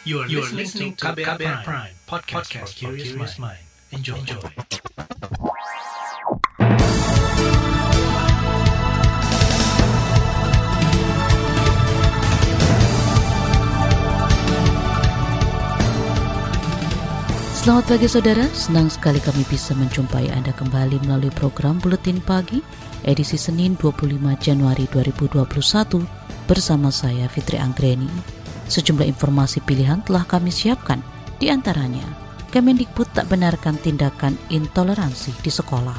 [0.00, 3.60] You are, you are listening to KBR, Prime, Prime podcast, podcast for curious mind.
[3.92, 4.16] Enjoy.
[4.16, 4.40] Enjoy.
[17.60, 22.64] Selamat pagi saudara, senang sekali kami bisa menjumpai Anda kembali melalui program Buletin Pagi
[23.04, 25.44] edisi Senin 25 Januari 2021
[26.48, 28.39] bersama saya Fitri Anggreni.
[28.70, 31.02] Sejumlah informasi pilihan telah kami siapkan,
[31.42, 32.06] di antaranya
[32.50, 35.98] Kemendikbud tak benarkan tindakan intoleransi di sekolah.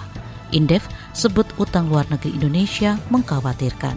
[0.51, 0.83] Indef
[1.15, 3.95] sebut utang luar negeri Indonesia mengkhawatirkan.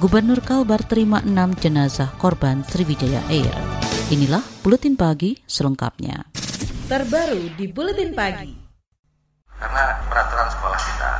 [0.00, 3.52] Gubernur Kalbar terima enam jenazah korban Sriwijaya Air.
[4.08, 6.32] Inilah Buletin Pagi selengkapnya
[6.92, 8.52] terbaru di Buletin Pagi.
[9.48, 11.10] Karena peraturan sekolah kita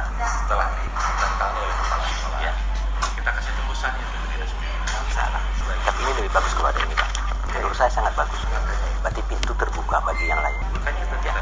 [6.32, 7.08] bagus kalau ada ini Pak.
[7.52, 8.40] Menurut saya sangat bagus.
[9.04, 10.56] Berarti pintu terbuka bagi yang lain.
[10.80, 11.32] Kita.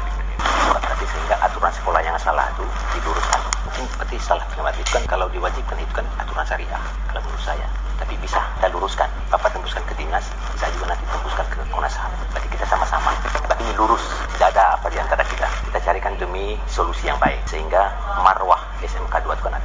[0.67, 2.67] Berarti sehingga aturan sekolah yang salah itu
[2.99, 3.39] diluruskan.
[3.71, 6.83] Mungkin berarti salah pengamati kan kalau diwajibkan itu kan aturan syariah.
[7.07, 7.67] Kalau menurut saya.
[8.03, 9.07] Tapi bisa kita luruskan.
[9.31, 10.27] Bapak tembuskan ke dinas,
[10.59, 12.11] saya juga nanti tembuskan ke Komnas HAM.
[12.35, 13.15] Berarti kita sama-sama.
[13.47, 14.03] Berarti ini lurus.
[14.35, 15.47] Tidak ada apa di antara kita.
[15.71, 17.39] Kita carikan demi solusi yang baik.
[17.47, 19.55] Sehingga marwah SMK 2 itu kan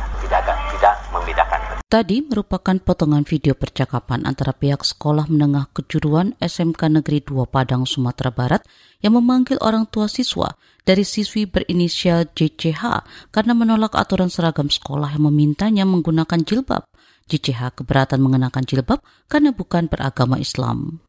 [1.97, 8.29] Tadi merupakan potongan video percakapan antara pihak sekolah menengah kejuruan SMK Negeri 2 Padang, Sumatera
[8.29, 8.69] Barat
[9.01, 13.01] yang memanggil orang tua siswa dari siswi berinisial JCH
[13.33, 16.85] karena menolak aturan seragam sekolah yang memintanya menggunakan jilbab.
[17.33, 21.01] JCH keberatan mengenakan jilbab karena bukan beragama Islam.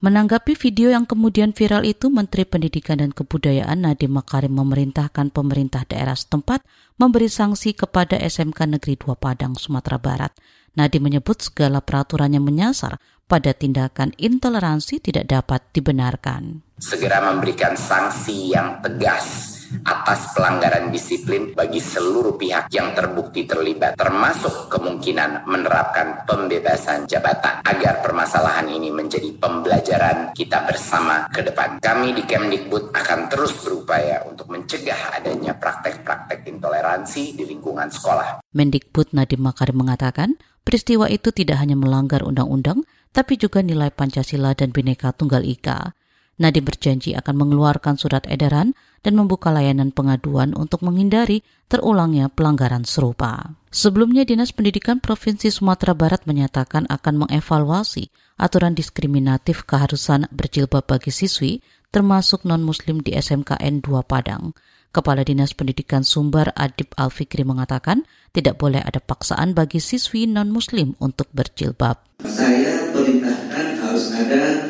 [0.00, 6.16] Menanggapi video yang kemudian viral itu, Menteri Pendidikan dan Kebudayaan Nadiem Makarim memerintahkan pemerintah daerah
[6.16, 6.64] setempat
[6.96, 10.32] memberi sanksi kepada SMK Negeri 2 Padang, Sumatera Barat.
[10.72, 12.96] Nadiem menyebut segala peraturan yang menyasar
[13.28, 16.64] pada tindakan intoleransi tidak dapat dibenarkan.
[16.80, 24.68] Segera memberikan sanksi yang tegas atas pelanggaran disiplin bagi seluruh pihak yang terbukti terlibat, termasuk
[24.72, 31.78] kemungkinan menerapkan pembebasan jabatan agar permasalahan ini menjadi pembelajaran kita bersama ke depan.
[31.78, 38.42] Kami di Kemdikbud akan terus berupaya untuk mencegah adanya praktek-praktek intoleransi di lingkungan sekolah.
[38.50, 40.34] Mendikbud Nadiem Makarim mengatakan,
[40.66, 45.94] peristiwa itu tidak hanya melanggar undang-undang, tapi juga nilai Pancasila dan Bhinneka Tunggal Ika.
[46.40, 48.72] Nadiem berjanji akan mengeluarkan surat edaran
[49.04, 53.60] dan membuka layanan pengaduan untuk menghindari terulangnya pelanggaran serupa.
[53.68, 58.08] Sebelumnya, Dinas Pendidikan Provinsi Sumatera Barat menyatakan akan mengevaluasi
[58.40, 61.60] aturan diskriminatif keharusan berjilbab bagi siswi,
[61.92, 64.56] termasuk non-muslim di SMKN 2 Padang.
[64.90, 68.02] Kepala Dinas Pendidikan Sumbar Adib Alfikri mengatakan
[68.34, 72.02] tidak boleh ada paksaan bagi siswi non-muslim untuk berjilbab.
[72.26, 74.66] Saya perintahkan harus ada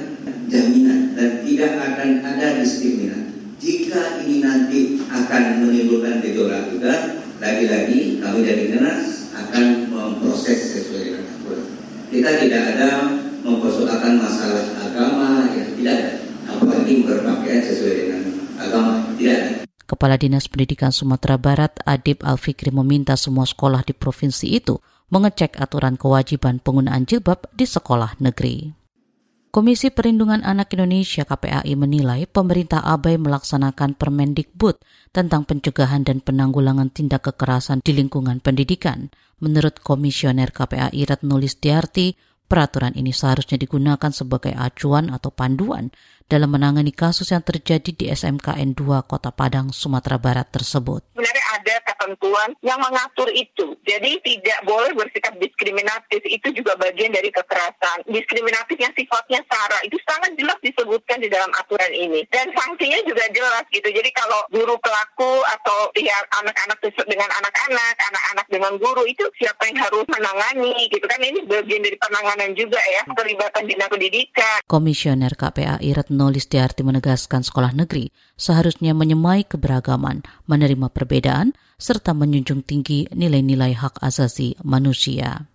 [0.52, 1.29] jaminan dan
[1.60, 3.36] tidak akan ada diskriminasi.
[3.60, 11.24] Jika ini nanti akan menimbulkan gejolak juga, lagi-lagi kami dari dinas akan memproses sesuai dengan
[11.28, 11.68] aturan.
[12.08, 12.88] Kita tidak ada
[13.44, 16.12] mempersoalkan masalah agama, ya tidak ada.
[16.48, 18.22] Apalagi berpakaian sesuai dengan
[18.56, 19.50] agama, tidak ada.
[19.84, 24.80] Kepala Dinas Pendidikan Sumatera Barat Adib Alfikri meminta semua sekolah di provinsi itu
[25.12, 28.79] mengecek aturan kewajiban penggunaan jilbab di sekolah negeri.
[29.50, 34.78] Komisi Perlindungan Anak Indonesia KPAI menilai pemerintah abai melaksanakan Permendikbud
[35.10, 39.10] tentang pencegahan dan penanggulangan tindak kekerasan di lingkungan pendidikan.
[39.42, 42.14] Menurut Komisioner KPAI Retno Listiarti,
[42.46, 45.90] peraturan ini seharusnya digunakan sebagai acuan atau panduan
[46.30, 51.02] dalam menangani kasus yang terjadi di SMKN 2 Kota Padang, Sumatera Barat tersebut.
[51.10, 53.74] Sebenarnya ada ketentuan yang mengatur itu.
[53.82, 56.22] Jadi tidak boleh bersikap diskriminatif.
[56.22, 58.06] Itu juga bagian dari kekerasan.
[58.06, 62.22] Diskriminatif yang sifatnya sara itu sangat jelas disebutkan di dalam aturan ini.
[62.30, 63.90] Dan sanksinya juga jelas gitu.
[63.90, 66.78] Jadi kalau guru pelaku atau pihak anak-anak
[67.10, 71.18] dengan anak-anak, anak-anak dengan guru itu siapa yang harus menangani gitu kan.
[71.18, 73.02] Ini bagian dari penanganan juga ya.
[73.10, 74.62] Terlibatan dinas pendidikan.
[74.70, 82.60] Komisioner KPAI Retno Nolis Diarti menegaskan sekolah negeri seharusnya menyemai keberagaman, menerima perbedaan, serta menjunjung
[82.60, 85.48] tinggi nilai-nilai hak asasi manusia.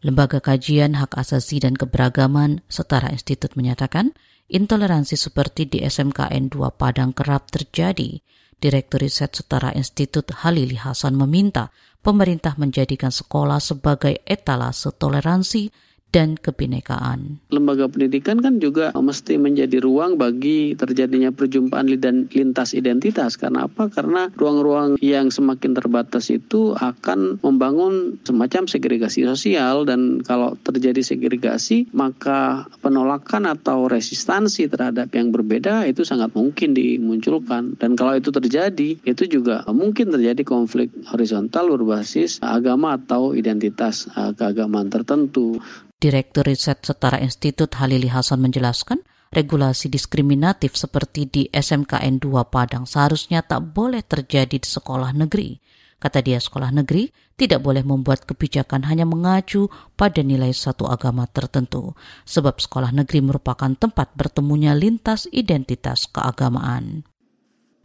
[0.00, 4.16] Lembaga Kajian Hak Asasi dan Keberagaman Setara Institut menyatakan,
[4.48, 8.22] intoleransi seperti di SMKN 2 Padang kerap terjadi.
[8.60, 11.68] Direktur Riset Setara Institut Halili Hasan meminta
[12.00, 15.68] pemerintah menjadikan sekolah sebagai etalase toleransi
[16.10, 17.38] dan kebinekaan.
[17.54, 23.38] Lembaga pendidikan kan juga mesti menjadi ruang bagi terjadinya perjumpaan dan lintas identitas.
[23.38, 23.90] Karena apa?
[23.90, 31.86] Karena ruang-ruang yang semakin terbatas itu akan membangun semacam segregasi sosial dan kalau terjadi segregasi
[31.94, 38.98] maka penolakan atau resistansi terhadap yang berbeda itu sangat mungkin dimunculkan dan kalau itu terjadi
[39.02, 45.58] itu juga mungkin terjadi konflik horizontal berbasis agama atau identitas uh, keagamaan tertentu.
[46.00, 49.04] Direktur Riset Setara Institut Halili Hasan menjelaskan,
[49.36, 55.60] regulasi diskriminatif seperti di SMKN 2 Padang seharusnya tak boleh terjadi di sekolah negeri.
[56.00, 61.92] Kata dia sekolah negeri tidak boleh membuat kebijakan hanya mengacu pada nilai satu agama tertentu,
[62.24, 67.04] sebab sekolah negeri merupakan tempat bertemunya lintas identitas keagamaan.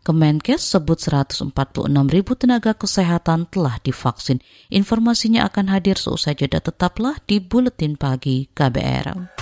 [0.06, 1.50] Kemenkes sebut 146
[2.13, 4.38] ribu tenaga kesehatan telah divaksin.
[4.69, 9.34] Informasinya akan hadir seusai jeda tetaplah di Buletin Pagi KBR.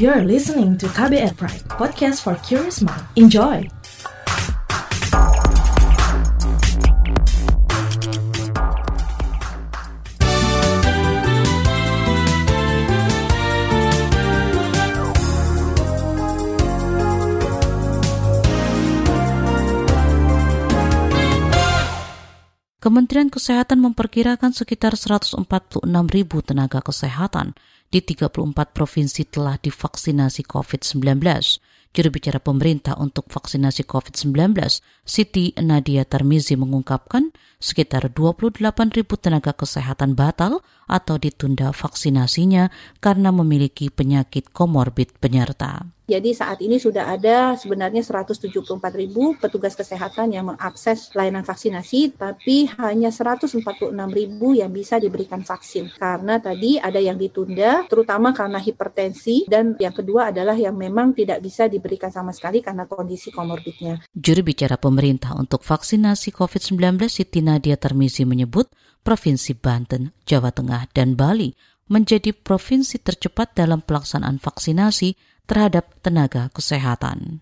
[0.00, 3.04] You're listening to KBR Pride, podcast for curious mind.
[3.20, 3.77] Enjoy!
[22.78, 25.42] Kementerian Kesehatan memperkirakan sekitar 146
[26.14, 27.58] ribu tenaga kesehatan
[27.90, 31.02] di 34 provinsi telah divaksinasi COVID-19.
[31.90, 34.62] Juru bicara pemerintah untuk vaksinasi COVID-19,
[35.02, 38.62] Siti Nadia Tarmizi mengungkapkan sekitar 28
[38.94, 42.70] ribu tenaga kesehatan batal atau ditunda vaksinasinya
[43.02, 45.90] karena memiliki penyakit komorbid penyerta.
[46.08, 48.48] Jadi saat ini sudah ada sebenarnya 174
[48.96, 53.60] ribu petugas kesehatan yang mengakses layanan vaksinasi, tapi hanya 146
[53.92, 55.92] ribu yang bisa diberikan vaksin.
[56.00, 61.44] Karena tadi ada yang ditunda, terutama karena hipertensi, dan yang kedua adalah yang memang tidak
[61.44, 64.00] bisa diberikan sama sekali karena kondisi komorbidnya.
[64.16, 68.68] Juru bicara pemerintah untuk vaksinasi COVID-19 Siti Nadia Tarmizi menyebut
[69.00, 71.56] Provinsi Banten, Jawa Tengah, dan Bali
[71.88, 75.16] menjadi provinsi tercepat dalam pelaksanaan vaksinasi
[75.48, 77.40] terhadap tenaga kesehatan.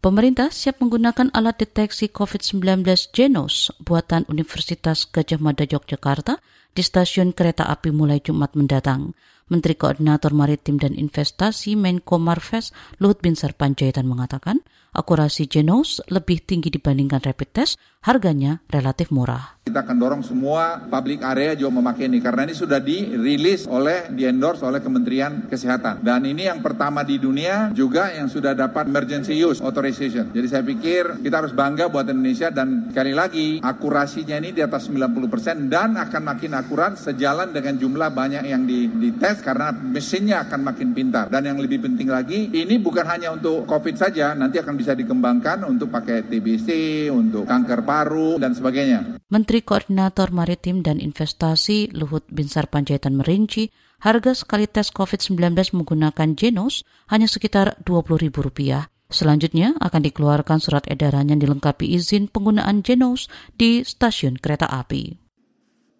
[0.00, 6.44] Pemerintah siap menggunakan alat deteksi COVID-19 Genos buatan Universitas Gajah Mada Yogyakarta
[6.76, 9.16] di stasiun kereta api mulai Jumat mendatang.
[9.48, 14.60] Menteri Koordinator Maritim dan Investasi Menko Marves Luhut Binsar Panjaitan mengatakan,
[14.94, 17.74] akurasi Genos lebih tinggi dibandingkan rapid test,
[18.06, 19.56] harganya relatif murah.
[19.64, 24.28] Kita akan dorong semua public area juga memakai ini karena ini sudah dirilis oleh di
[24.28, 29.32] endorse oleh Kementerian Kesehatan dan ini yang pertama di dunia juga yang sudah dapat emergency
[29.40, 30.28] use authorization.
[30.36, 34.84] Jadi saya pikir kita harus bangga buat Indonesia dan sekali lagi akurasinya ini di atas
[34.92, 40.60] 90% dan akan makin akurat sejalan dengan jumlah banyak yang di, dites karena mesinnya akan
[40.60, 44.76] makin pintar dan yang lebih penting lagi ini bukan hanya untuk COVID saja nanti akan
[44.76, 46.68] bisa dikembangkan untuk pakai TBC,
[47.08, 49.16] untuk kanker paru dan sebagainya.
[49.32, 53.72] Menteri Koordinator Maritim dan Investasi Luhut Binsar Panjaitan merinci
[54.04, 58.92] harga sekali tes COVID-19 menggunakan Genos hanya sekitar Rp20.000.
[59.08, 65.23] Selanjutnya akan dikeluarkan surat edaran yang dilengkapi izin penggunaan Genos di stasiun kereta api.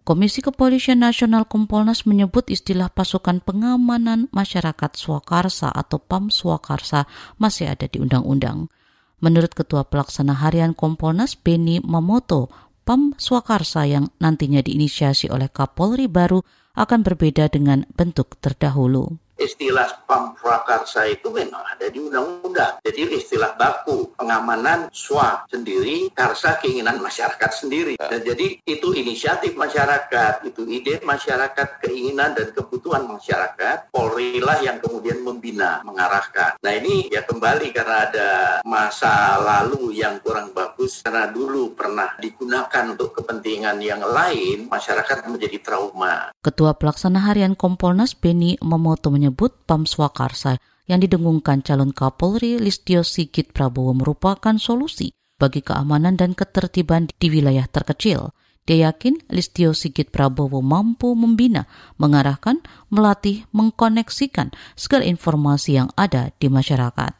[0.05, 7.09] Komisi Kepolisian Nasional Kompolnas menyebut istilah pasukan pengamanan masyarakat Swakarsa atau PAM Swakarsa
[7.41, 8.69] masih ada di undang-undang.
[9.17, 12.53] Menurut Ketua Pelaksana Harian Kompolnas Beni Mamoto,
[12.85, 16.45] PAM Swakarsa yang nantinya diinisiasi oleh Kapolri baru
[16.77, 22.79] akan berbeda dengan bentuk terdahulu istilah PAM Prakarsa itu memang ada di undang-undang.
[22.81, 27.93] Jadi istilah baku pengamanan SWA sendiri, karsa keinginan masyarakat sendiri.
[27.99, 33.91] Dan jadi itu inisiatif masyarakat, itu ide masyarakat, keinginan dan kebutuhan masyarakat.
[33.91, 36.57] Polri lah yang kemudian membina, mengarahkan.
[36.63, 38.29] Nah ini ya kembali karena ada
[38.63, 45.57] masa lalu yang kurang bagus karena dulu pernah digunakan untuk kepentingan yang lain, masyarakat menjadi
[45.59, 46.31] trauma.
[46.39, 53.49] Ketua Pelaksana Harian Kompolnas Beni Momoto menyebut PAM Swakarsa yang didengungkan calon Kapolri Listio Sigit
[53.49, 58.37] Prabowo merupakan solusi bagi keamanan dan ketertiban di wilayah terkecil.
[58.69, 61.65] Dia yakin Listio Sigit Prabowo mampu membina,
[61.97, 62.61] mengarahkan,
[62.93, 67.17] melatih, mengkoneksikan segala informasi yang ada di masyarakat.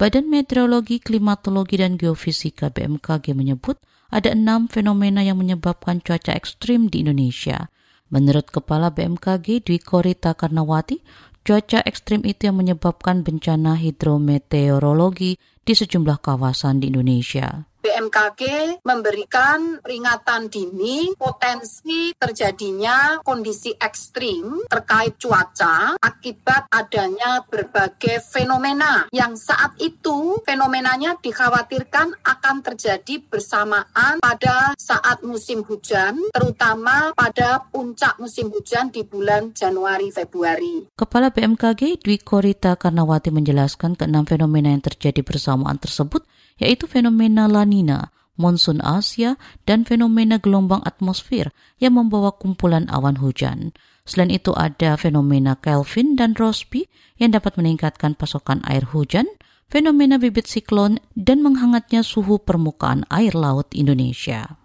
[0.00, 3.76] Badan Meteorologi, Klimatologi, dan Geofisika BMKG menyebut
[4.08, 7.68] ada enam fenomena yang menyebabkan cuaca ekstrim di Indonesia–
[8.10, 10.98] Menurut Kepala BMKG Dwi Korita Karnawati,
[11.46, 17.69] cuaca ekstrim itu yang menyebabkan bencana hidrometeorologi di sejumlah kawasan di Indonesia.
[17.80, 18.42] BMKG
[18.84, 29.74] memberikan peringatan dini potensi terjadinya kondisi ekstrim terkait cuaca akibat adanya berbagai fenomena yang saat
[29.80, 38.92] itu fenomenanya dikhawatirkan akan terjadi bersamaan pada saat musim hujan, terutama pada puncak musim hujan
[38.92, 40.92] di bulan Januari Februari.
[40.94, 46.26] Kepala BMKG Dwi Korita Karnawati menjelaskan keenam fenomena yang terjadi bersamaan tersebut
[46.60, 51.48] yaitu fenomena La Nina, monsun Asia, dan fenomena gelombang atmosfer
[51.80, 53.72] yang membawa kumpulan awan hujan.
[54.04, 56.88] Selain itu ada fenomena Kelvin dan Rossby
[57.20, 59.28] yang dapat meningkatkan pasokan air hujan,
[59.68, 64.60] fenomena bibit siklon, dan menghangatnya suhu permukaan air laut Indonesia.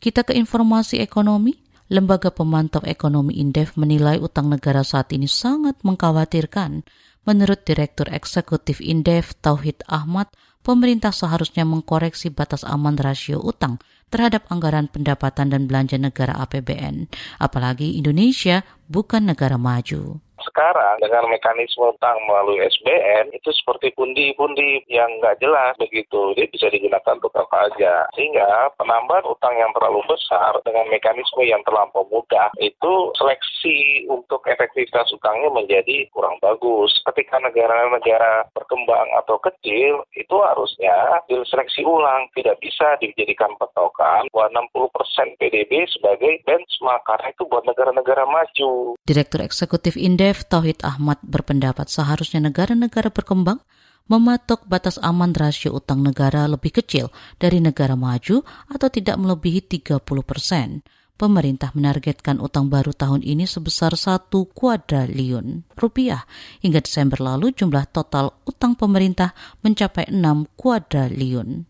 [0.00, 1.66] Kita ke informasi ekonomi.
[1.90, 6.86] Lembaga Pemantau Ekonomi Indef menilai utang negara saat ini sangat mengkhawatirkan.
[7.26, 14.90] Menurut Direktur Eksekutif Indef Tauhid Ahmad, pemerintah seharusnya mengkoreksi batas aman rasio utang terhadap anggaran
[14.90, 17.06] pendapatan dan belanja negara APBN.
[17.38, 20.18] Apalagi Indonesia bukan negara maju
[20.60, 26.36] sekarang dengan mekanisme utang melalui SBN itu seperti pundi-pundi yang nggak jelas begitu.
[26.36, 28.04] Dia bisa digunakan untuk apa aja.
[28.12, 35.08] Sehingga penambahan utang yang terlalu besar dengan mekanisme yang terlampau mudah itu seleksi untuk efektivitas
[35.16, 36.92] utangnya menjadi kurang bagus.
[37.08, 42.28] Ketika negara-negara berkembang atau kecil itu harusnya diseleksi ulang.
[42.36, 49.00] Tidak bisa dijadikan petokan bahwa 60% PDB sebagai benchmark karena itu buat negara-negara maju.
[49.08, 53.62] Direktur Eksekutif Indef Tauhid Ahmad berpendapat seharusnya negara-negara berkembang
[54.10, 60.02] mematok batas aman rasio utang negara lebih kecil dari negara maju atau tidak melebihi 30
[60.26, 60.82] persen.
[61.14, 66.26] Pemerintah menargetkan utang baru tahun ini sebesar 1 kuadriliun rupiah.
[66.64, 69.30] Hingga Desember lalu jumlah total utang pemerintah
[69.62, 70.18] mencapai 6
[70.58, 71.68] kuadriliun.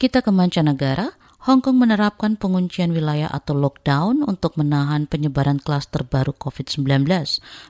[0.00, 1.12] Kita ke mancanegara,
[1.46, 7.06] Hong Kong menerapkan penguncian wilayah atau lockdown untuk menahan penyebaran klaster baru COVID-19.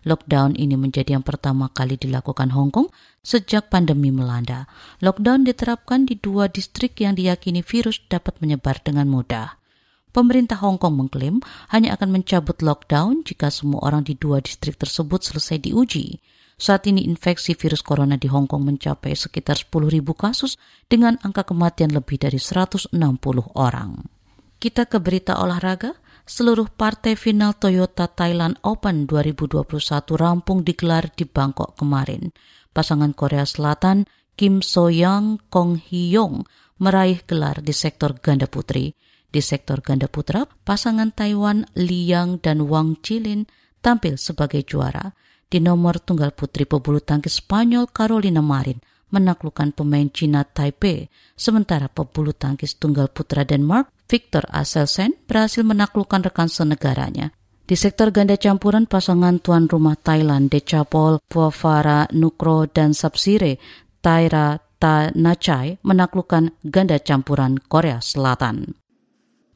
[0.09, 2.88] Lockdown ini menjadi yang pertama kali dilakukan Hong Kong
[3.21, 4.64] sejak pandemi melanda.
[5.04, 9.61] Lockdown diterapkan di dua distrik yang diyakini virus dapat menyebar dengan mudah.
[10.09, 15.21] Pemerintah Hong Kong mengklaim hanya akan mencabut lockdown jika semua orang di dua distrik tersebut
[15.21, 16.16] selesai diuji.
[16.57, 20.57] Saat ini infeksi virus corona di Hong Kong mencapai sekitar 10.000 kasus
[20.89, 22.97] dengan angka kematian lebih dari 160
[23.61, 24.09] orang.
[24.57, 25.93] Kita ke berita olahraga.
[26.27, 29.63] Seluruh partai final Toyota Thailand Open 2021
[30.19, 32.35] rampung digelar di Bangkok kemarin.
[32.75, 36.43] Pasangan Korea Selatan Kim So Young Kong Hyong
[36.83, 38.97] meraih gelar di sektor ganda putri.
[39.31, 43.47] Di sektor ganda putra, pasangan Taiwan Liang dan Wang Chilin
[43.85, 45.15] tampil sebagai juara
[45.47, 51.07] di nomor tunggal putri pebulu tangkis Spanyol Carolina Marin menaklukkan pemain Cina Taipei,
[51.38, 57.35] sementara pebulu tangkis tunggal putra Denmark Victor Aselsen berhasil menaklukkan rekan senegaranya.
[57.67, 63.59] Di sektor ganda campuran pasangan tuan rumah Thailand Decapol, Puavara, Nukro, dan Sapsire,
[63.99, 68.79] Taira Tanachai menaklukkan ganda campuran Korea Selatan.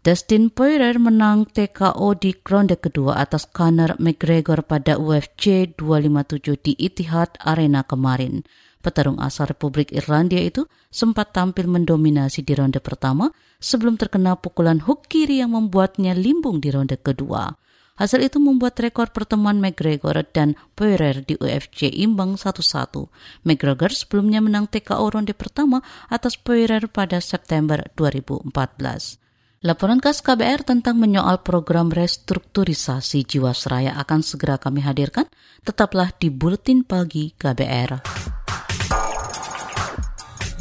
[0.00, 7.36] Dustin Poirier menang TKO di ronde kedua atas Conor McGregor pada UFC 257 di Etihad
[7.36, 8.40] Arena kemarin.
[8.80, 13.28] Petarung asal Republik Irlandia itu sempat tampil mendominasi di ronde pertama
[13.60, 17.52] sebelum terkena pukulan hook kiri yang membuatnya limbung di ronde kedua.
[18.00, 23.04] Hasil itu membuat rekor pertemuan McGregor dan Poirier di UFC imbang 1-1.
[23.44, 29.19] McGregor sebelumnya menang TKO ronde pertama atas Poirier pada September 2014.
[29.60, 35.28] Laporan khas KBR tentang menyoal program restrukturisasi Jiwasraya akan segera kami hadirkan.
[35.60, 38.00] Tetaplah di Buletin Pagi KBR.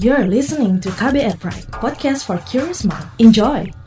[0.03, 3.07] You're listening to KBR Pride, podcast for curious mind.
[3.23, 3.78] Enjoy!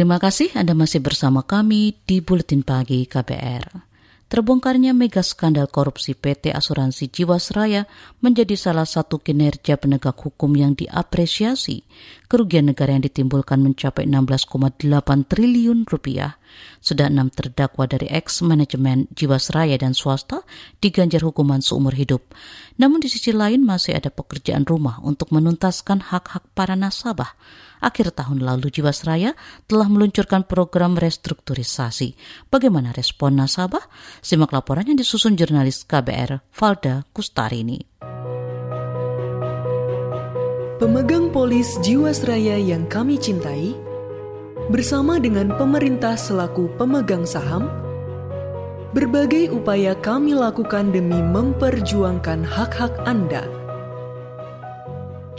[0.00, 3.84] Terima kasih Anda masih bersama kami di Buletin Pagi KBR.
[4.32, 7.84] Terbongkarnya mega skandal korupsi PT Asuransi Jiwasraya
[8.24, 11.84] menjadi salah satu kinerja penegak hukum yang diapresiasi.
[12.32, 14.80] Kerugian negara yang ditimbulkan mencapai 16,8
[15.28, 16.40] triliun rupiah.
[16.80, 20.48] Sudah enam terdakwa dari ex-manajemen Jiwasraya dan swasta
[20.80, 22.24] diganjar hukuman seumur hidup.
[22.80, 27.36] Namun di sisi lain masih ada pekerjaan rumah untuk menuntaskan hak-hak para nasabah
[27.80, 29.34] akhir tahun lalu Jiwasraya
[29.66, 32.14] telah meluncurkan program restrukturisasi.
[32.52, 33.82] Bagaimana respon nasabah?
[34.22, 37.82] Simak laporan yang disusun jurnalis KBR Valda Kustarini.
[40.80, 43.76] Pemegang polis Jiwasraya yang kami cintai,
[44.72, 47.68] bersama dengan pemerintah selaku pemegang saham,
[48.96, 53.59] berbagai upaya kami lakukan demi memperjuangkan hak-hak Anda.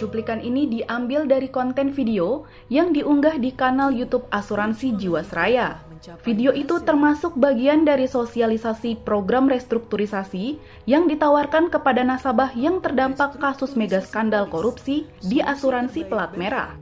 [0.02, 5.78] Cuplikan ini diambil dari konten video yang diunggah di kanal YouTube Asuransi Jiwasraya.
[6.26, 10.58] Video itu termasuk bagian dari sosialisasi program restrukturisasi
[10.90, 16.74] yang ditawarkan kepada nasabah yang terdampak kasus mega skandal korupsi di asuransi pelat merah.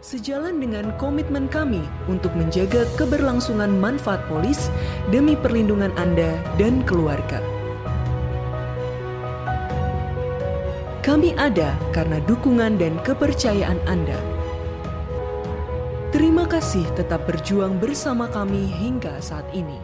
[0.00, 4.72] Sejalan dengan komitmen kami untuk menjaga keberlangsungan manfaat polis
[5.12, 7.44] demi perlindungan Anda dan keluarga.
[11.04, 14.16] Kami ada karena dukungan dan kepercayaan Anda.
[16.16, 19.76] Terima kasih tetap berjuang bersama kami hingga saat ini.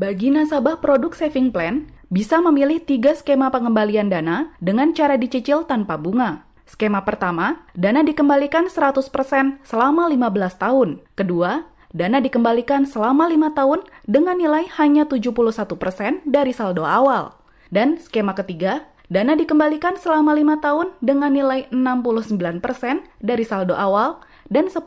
[0.00, 6.00] Bagi nasabah produk saving plan, bisa memilih tiga skema pengembalian dana dengan cara dicicil tanpa
[6.00, 6.48] bunga.
[6.64, 9.04] Skema pertama, dana dikembalikan 100%
[9.68, 11.04] selama 15 tahun.
[11.12, 17.36] Kedua, dana dikembalikan selama 5 tahun dengan nilai hanya 71% dari saldo awal.
[17.68, 22.64] Dan skema ketiga, dana dikembalikan selama 5 tahun dengan nilai 69%
[23.20, 24.80] dari saldo awal dan 10%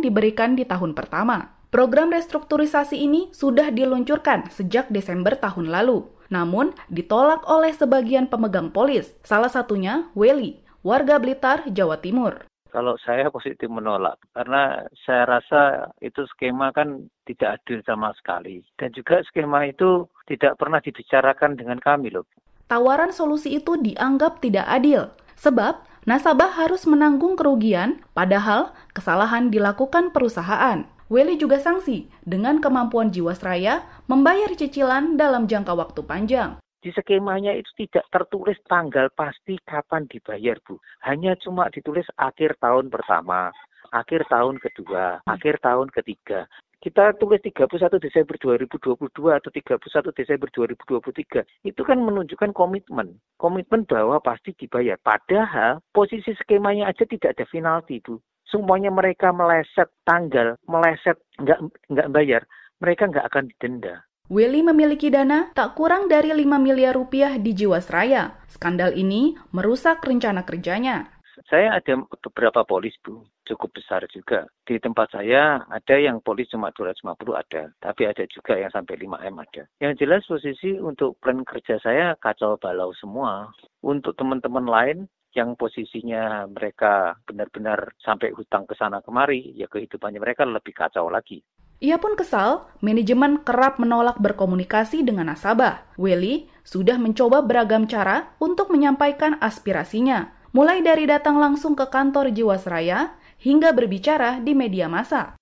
[0.00, 1.52] diberikan di tahun pertama.
[1.68, 9.12] Program restrukturisasi ini sudah diluncurkan sejak Desember tahun lalu, namun ditolak oleh sebagian pemegang polis,
[9.20, 12.48] salah satunya Weli, warga Blitar, Jawa Timur.
[12.72, 18.64] Kalau saya positif menolak, karena saya rasa itu skema kan tidak adil sama sekali.
[18.80, 22.24] Dan juga skema itu tidak pernah dibicarakan dengan kami loh.
[22.68, 25.08] Tawaran solusi itu dianggap tidak adil,
[25.40, 30.84] sebab nasabah harus menanggung kerugian, padahal kesalahan dilakukan perusahaan.
[31.08, 36.60] Weli juga sanksi dengan kemampuan Jiwasraya membayar cicilan dalam jangka waktu panjang.
[36.84, 40.76] Di skemanya itu tidak tertulis tanggal pasti kapan dibayar, Bu.
[41.08, 43.48] Hanya cuma ditulis akhir tahun pertama,
[43.92, 46.48] akhir tahun kedua, akhir tahun ketiga.
[46.78, 53.18] Kita tulis 31 Desember 2022 atau 31 Desember 2023 itu kan menunjukkan komitmen.
[53.34, 54.94] Komitmen bahwa pasti dibayar.
[55.02, 58.22] Padahal posisi skemanya aja tidak ada penalti Bu.
[58.46, 61.58] Semuanya mereka meleset tanggal meleset nggak
[61.90, 62.46] nggak bayar.
[62.78, 64.06] Mereka nggak akan didenda.
[64.30, 68.38] Willy memiliki dana tak kurang dari 5 miliar rupiah di Jiwasraya.
[68.46, 71.17] Skandal ini merusak rencana kerjanya.
[71.46, 74.50] Saya ada beberapa polis, Bu, cukup besar juga.
[74.66, 79.34] Di tempat saya ada yang polis cuma 250 ada, tapi ada juga yang sampai 5M
[79.38, 79.62] ada.
[79.78, 83.52] Yang jelas posisi untuk plan kerja saya kacau balau semua.
[83.84, 84.98] Untuk teman-teman lain
[85.36, 91.44] yang posisinya mereka benar-benar sampai hutang ke sana kemari, ya kehidupannya mereka lebih kacau lagi.
[91.78, 95.94] Ia pun kesal, manajemen kerap menolak berkomunikasi dengan nasabah.
[95.94, 103.12] Willy sudah mencoba beragam cara untuk menyampaikan aspirasinya, mulai dari datang langsung ke kantor Jiwasraya
[103.42, 105.36] hingga berbicara di media massa.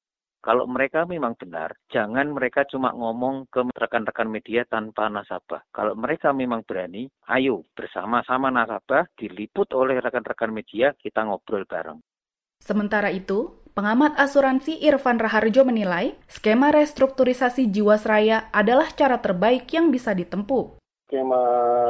[0.47, 5.59] Kalau mereka memang benar, jangan mereka cuma ngomong ke rekan-rekan media tanpa nasabah.
[5.75, 11.99] Kalau mereka memang berani, ayo bersama-sama nasabah diliput oleh rekan-rekan media, kita ngobrol bareng.
[12.63, 20.15] Sementara itu, pengamat asuransi Irfan Raharjo menilai skema restrukturisasi Jiwasraya adalah cara terbaik yang bisa
[20.15, 21.43] ditempuh skema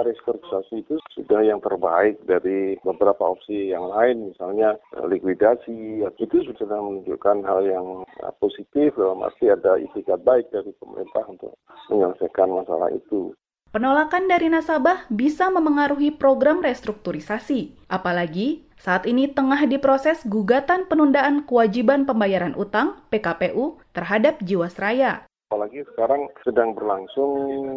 [0.05, 6.05] restrukturisasi itu sudah yang terbaik dari beberapa opsi yang lain, misalnya eh, likuidasi.
[6.21, 11.57] Itu sudah menunjukkan hal yang eh, positif dalam arti ada itikat baik dari pemerintah untuk
[11.89, 13.33] menyelesaikan masalah itu.
[13.73, 22.09] Penolakan dari nasabah bisa memengaruhi program restrukturisasi, apalagi saat ini tengah diproses gugatan penundaan kewajiban
[22.09, 25.29] pembayaran utang PKPU terhadap Jiwasraya.
[25.47, 27.31] Apalagi sekarang sedang berlangsung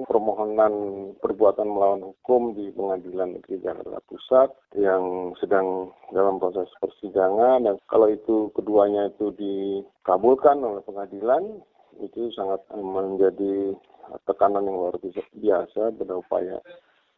[0.10, 0.74] permohonan
[1.22, 8.10] perbuatan melawan hukum di Pengadilan Negeri Jakarta Pusat yang sedang dalam proses persidangan dan kalau
[8.10, 11.62] itu keduanya itu dikabulkan oleh pengadilan
[12.02, 13.78] itu sangat menjadi
[14.26, 14.98] tekanan yang luar
[15.38, 16.58] biasa pada upaya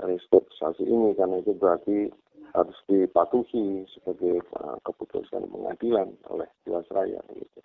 [0.03, 2.11] restrukturisasi ini karena itu berarti
[2.51, 7.59] harus dipatuhi sebagai uh, keputusan pengadilan oleh Jiwasraya gitu.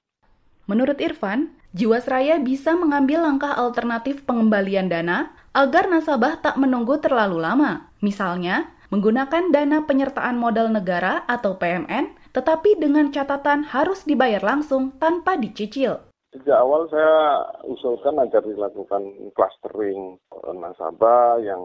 [0.66, 7.87] Menurut Irfan, Jiwasraya bisa mengambil langkah alternatif pengembalian dana agar nasabah tak menunggu terlalu lama.
[8.02, 15.38] Misalnya, menggunakan dana penyertaan modal negara atau PMN, tetapi dengan catatan harus dibayar langsung tanpa
[15.38, 16.02] dicicil.
[16.35, 19.07] Sejak awal saya usulkan agar dilakukan
[19.38, 20.18] clustering
[20.50, 21.62] nasabah yang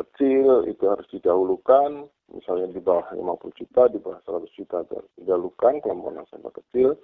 [0.00, 4.80] kecil itu harus didahulukan, misalnya di bawah 50 juta, di bawah 100 juta
[5.20, 6.96] didahulukan kelompok nasabah kecil,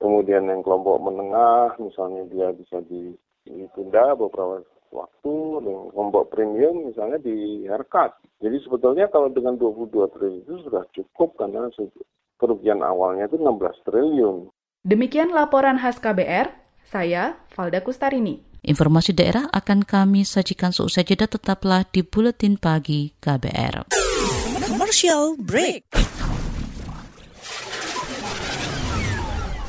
[0.00, 2.80] Kemudian yang kelompok menengah, misalnya dia bisa
[3.44, 8.16] ditunda beberapa waktu dengan kelompok premium misalnya di haircut.
[8.42, 11.68] Jadi sebetulnya kalau dengan 22 triliun itu sudah cukup karena
[12.40, 14.36] kerugian awalnya itu 16 triliun.
[14.80, 16.48] Demikian laporan khas KBR,
[16.88, 18.40] saya Valda Kustarini.
[18.60, 23.88] Informasi daerah akan kami sajikan seusai jeda tetaplah di Buletin Pagi KBR.
[24.68, 26.19] Commercial break.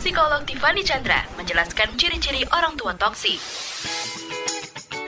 [0.01, 3.37] Psikolog Tiffany Chandra menjelaskan ciri-ciri orang tua toksik.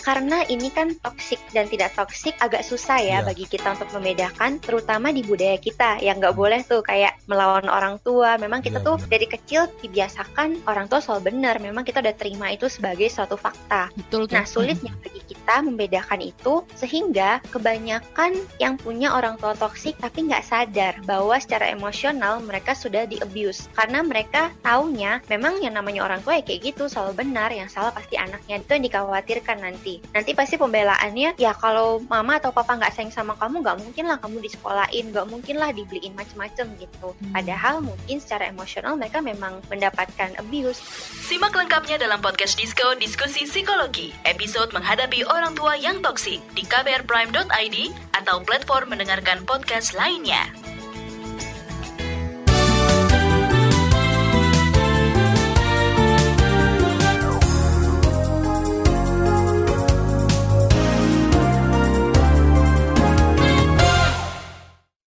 [0.06, 4.62] Karena ini kan toksik dan tidak toksik agak susah ya, ya bagi kita untuk membedakan
[4.62, 5.98] terutama di budaya kita.
[5.98, 8.38] Yang nggak boleh tuh kayak melawan orang tua.
[8.38, 9.18] Memang kita ya, tuh ya.
[9.18, 11.58] dari kecil dibiasakan orang tua soal benar.
[11.58, 13.90] Memang kita udah terima itu sebagai suatu fakta.
[13.98, 15.33] Betul, nah sulitnya bagi kita
[15.64, 22.40] membedakan itu sehingga kebanyakan yang punya orang tua toksik tapi nggak sadar bahwa secara emosional
[22.40, 26.88] mereka sudah di abuse karena mereka taunya memang yang namanya orang tua ya kayak gitu
[26.88, 28.62] selalu benar yang salah pasti anaknya.
[28.64, 30.00] Itu yang dikhawatirkan nanti.
[30.14, 34.18] Nanti pasti pembelaannya ya kalau mama atau papa nggak sayang sama kamu nggak mungkin lah
[34.22, 37.12] kamu disekolahin nggak mungkin lah dibeliin macem-macem gitu.
[37.14, 37.36] Hmm.
[37.36, 40.80] padahal mungkin secara emosional mereka memang mendapatkan abuse.
[41.28, 47.78] Simak lengkapnya dalam podcast Disco Diskusi Psikologi episode menghadapi orang tua yang toksik di kbrprime.id
[48.14, 50.46] atau platform mendengarkan podcast lainnya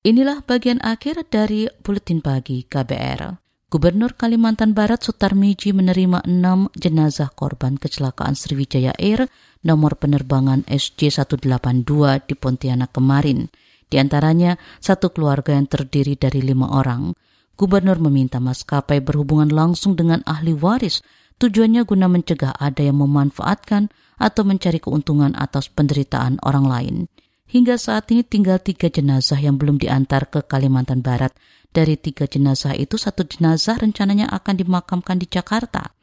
[0.07, 3.43] Inilah bagian akhir dari Buletin Pagi KBR.
[3.67, 9.27] Gubernur Kalimantan Barat Sutarmiji menerima enam jenazah korban kecelakaan Sriwijaya Air
[9.67, 11.93] nomor penerbangan SJ182
[12.31, 13.51] di Pontianak kemarin.
[13.91, 17.11] Di antaranya satu keluarga yang terdiri dari lima orang.
[17.59, 21.03] Gubernur meminta maskapai berhubungan langsung dengan ahli waris
[21.43, 26.97] tujuannya guna mencegah ada yang memanfaatkan atau mencari keuntungan atas penderitaan orang lain.
[27.47, 31.33] Hingga saat ini tinggal tiga jenazah yang belum diantar ke Kalimantan Barat.
[31.71, 35.96] Dari tiga jenazah itu, satu jenazah rencananya akan dimakamkan di Jakarta.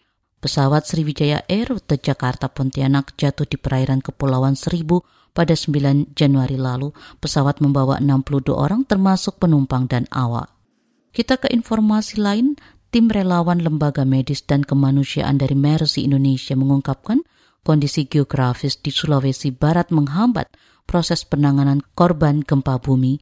[0.44, 6.92] Pesawat Sriwijaya Air rute Jakarta Pontianak jatuh di perairan Kepulauan Seribu pada 9 Januari lalu.
[7.24, 10.52] Pesawat membawa 62 orang termasuk penumpang dan awak.
[11.16, 12.60] Kita ke informasi lain,
[12.92, 17.24] tim relawan lembaga medis dan kemanusiaan dari Mercy Indonesia mengungkapkan
[17.64, 20.52] kondisi geografis di Sulawesi Barat menghambat
[20.84, 23.16] proses penanganan korban gempa bumi.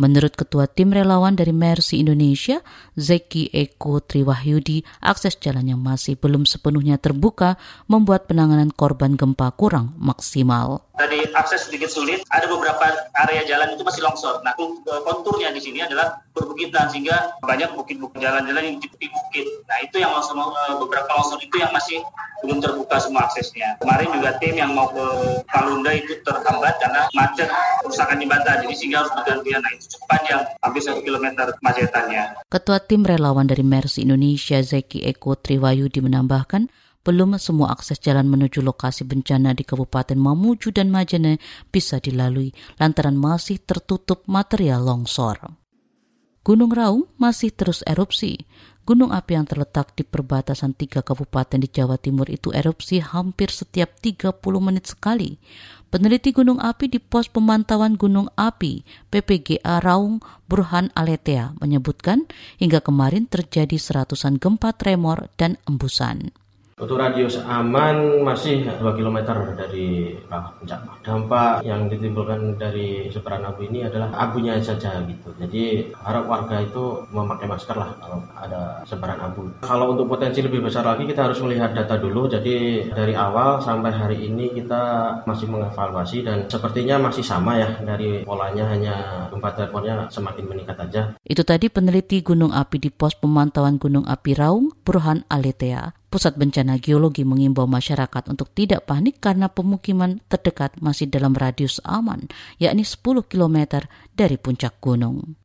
[0.00, 2.64] Menurut Ketua Tim Relawan dari Mercy Indonesia,
[2.96, 9.92] Zeki Eko Triwahyudi, akses jalan yang masih belum sepenuhnya terbuka membuat penanganan korban gempa kurang
[10.00, 10.88] maksimal.
[11.00, 14.44] Tadi akses sedikit sulit, ada beberapa area jalan itu masih longsor.
[14.44, 14.52] Nah,
[14.84, 19.48] konturnya di sini adalah perbukitan sehingga banyak bukit-bukit jalan-jalan yang di bukit.
[19.64, 22.04] Nah, itu yang longsor eh, beberapa longsor itu yang masih
[22.44, 23.80] belum terbuka semua aksesnya.
[23.80, 25.06] Kemarin juga tim yang mau ke
[25.48, 27.48] Kalunda itu terhambat karena macet
[27.80, 29.60] kerusakan jembatan, jadi sehingga harus bergantian.
[29.64, 32.22] Nah itu cukup panjang, hampir satu kilometer macetannya.
[32.52, 36.68] Ketua tim relawan dari Mercy Indonesia, Zeki Eko Triwayudi menambahkan,
[37.10, 41.42] belum semua akses jalan menuju lokasi bencana di Kabupaten Mamuju dan Majene
[41.74, 45.58] bisa dilalui lantaran masih tertutup material longsor.
[46.46, 48.46] Gunung Raung masih terus erupsi.
[48.86, 53.98] Gunung api yang terletak di perbatasan tiga kabupaten di Jawa Timur itu erupsi hampir setiap
[53.98, 55.42] 30 menit sekali.
[55.90, 62.30] Peneliti gunung api di pos pemantauan gunung api PPGA Raung Burhan Aletea menyebutkan
[62.62, 66.30] hingga kemarin terjadi seratusan gempa tremor dan embusan.
[66.80, 69.20] Untuk radius aman masih 2 km
[69.52, 70.80] dari puncak.
[71.04, 75.28] Dampak yang ditimbulkan dari sebaran abu ini adalah abunya saja gitu.
[75.36, 79.52] Jadi harap warga itu memakai masker lah kalau ada sebaran abu.
[79.60, 82.32] Kalau untuk potensi lebih besar lagi kita harus melihat data dulu.
[82.32, 84.80] Jadi dari awal sampai hari ini kita
[85.28, 91.02] masih mengevaluasi dan sepertinya masih sama ya dari polanya hanya gempa teleponnya semakin meningkat aja.
[91.28, 95.92] Itu tadi peneliti gunung api di pos pemantauan gunung api Raung, Burhan Aletea.
[96.10, 102.26] Pusat Bencana Geologi mengimbau masyarakat untuk tidak panik karena pemukiman terdekat masih dalam radius aman,
[102.58, 103.86] yakni 10 km
[104.18, 105.38] dari puncak gunung.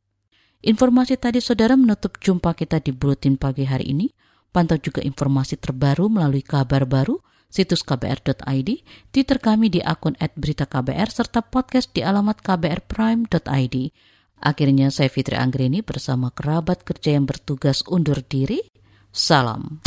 [0.66, 4.10] Informasi tadi saudara menutup jumpa kita di Buletin Pagi hari ini.
[4.50, 8.68] Pantau juga informasi terbaru melalui kabar baru, situs kbr.id,
[9.14, 13.76] Twitter kami di akun @beritaKBR serta podcast di alamat kbrprime.id.
[14.42, 18.58] Akhirnya saya Fitri Anggreni bersama kerabat kerja yang bertugas undur diri.
[19.14, 19.86] Salam.